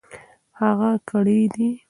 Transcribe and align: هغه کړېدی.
هغه 0.59 0.91
کړېدی. 1.09 1.69